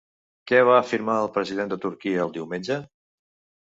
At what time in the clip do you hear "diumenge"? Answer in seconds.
2.43-2.85